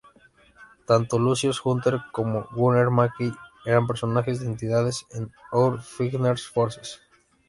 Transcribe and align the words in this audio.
Tanto 0.87 1.19
Lucius 1.19 1.61
Hunter 1.63 2.01
como 2.11 2.47
Gunner 2.53 2.89
Mackey 2.89 3.31
eran 3.67 3.85
personajes 3.85 4.39
de 4.39 4.47
entidad 4.47 4.89
en 5.11 5.31
"Our 5.51 5.79
Fighting 5.79 6.23
Forces". 6.51 7.03